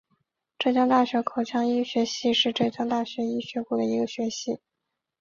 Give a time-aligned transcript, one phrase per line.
[0.57, 4.59] 浙江大学口腔医学系是浙江大学医学部的一个学系。